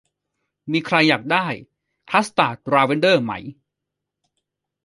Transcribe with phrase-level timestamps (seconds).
[0.71, 1.45] มีใครอยากได้
[2.09, 3.33] คัสตาร์ดลาเวนเดอร์ไหม